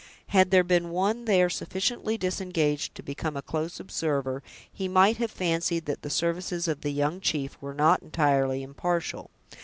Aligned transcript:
Had 0.29 0.49
there 0.49 0.63
been 0.63 0.89
one 0.89 1.25
there 1.25 1.47
sufficiently 1.47 2.17
disengaged 2.17 2.95
to 2.95 3.03
become 3.03 3.37
a 3.37 3.43
close 3.43 3.79
observer, 3.79 4.41
he 4.71 4.87
might 4.87 5.17
have 5.17 5.29
fancied 5.29 5.85
that 5.85 6.01
the 6.01 6.09
services 6.09 6.67
of 6.67 6.81
the 6.81 6.89
young 6.89 7.19
chief 7.21 7.55
were 7.61 7.75
not 7.75 8.01
entirely 8.01 8.63
impartial. 8.63 9.29